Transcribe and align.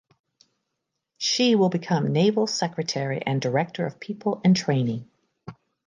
She 1.19 1.53
will 1.53 1.69
become 1.69 2.11
Naval 2.11 2.47
Secretary 2.47 3.21
and 3.23 3.39
director 3.39 3.85
of 3.85 3.99
people 3.99 4.41
and 4.43 4.55
training. 4.55 5.07